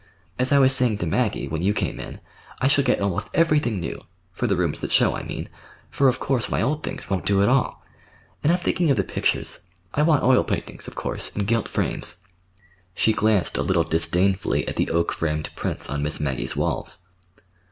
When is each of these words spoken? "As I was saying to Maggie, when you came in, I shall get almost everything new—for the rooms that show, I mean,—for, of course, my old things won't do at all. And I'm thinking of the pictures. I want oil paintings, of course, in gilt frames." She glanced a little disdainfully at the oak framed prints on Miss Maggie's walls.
"As 0.39 0.51
I 0.51 0.57
was 0.57 0.73
saying 0.73 0.97
to 0.97 1.05
Maggie, 1.05 1.47
when 1.47 1.61
you 1.61 1.75
came 1.75 1.99
in, 1.99 2.21
I 2.59 2.67
shall 2.67 2.83
get 2.83 2.99
almost 3.01 3.29
everything 3.35 3.79
new—for 3.79 4.47
the 4.47 4.55
rooms 4.55 4.79
that 4.79 4.91
show, 4.91 5.15
I 5.15 5.21
mean,—for, 5.21 6.07
of 6.07 6.19
course, 6.19 6.49
my 6.49 6.59
old 6.59 6.81
things 6.81 7.07
won't 7.07 7.27
do 7.27 7.43
at 7.43 7.47
all. 7.49 7.85
And 8.43 8.51
I'm 8.51 8.57
thinking 8.57 8.89
of 8.89 8.97
the 8.97 9.03
pictures. 9.03 9.67
I 9.93 10.01
want 10.01 10.23
oil 10.23 10.43
paintings, 10.43 10.87
of 10.87 10.95
course, 10.95 11.29
in 11.35 11.45
gilt 11.45 11.67
frames." 11.67 12.23
She 12.95 13.13
glanced 13.13 13.57
a 13.57 13.61
little 13.61 13.83
disdainfully 13.83 14.67
at 14.67 14.75
the 14.77 14.89
oak 14.89 15.13
framed 15.13 15.55
prints 15.55 15.87
on 15.87 16.01
Miss 16.01 16.19
Maggie's 16.19 16.55
walls. 16.55 17.05